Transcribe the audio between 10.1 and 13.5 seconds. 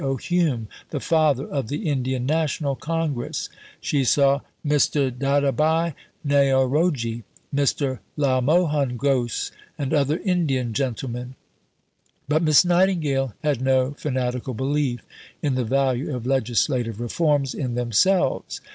Indian gentlemen. But Miss Nightingale